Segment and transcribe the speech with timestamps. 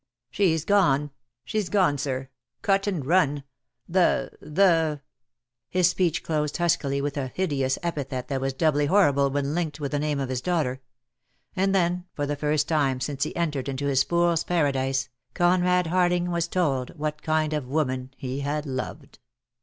[0.31, 1.11] "She's gone.
[1.45, 2.29] She's gone, sir—
[2.63, 3.43] cut and run —■
[3.87, 5.01] the— the"
[5.69, 9.91] His speech closed huskily with a hideous epithet that was doubly horrible when linked with
[9.91, 10.81] the name of his daughter;
[11.55, 16.29] and then, for the first time since he entered into his fool's paradise, Conrad Harling
[16.31, 19.19] was told what kind of woman he had loved.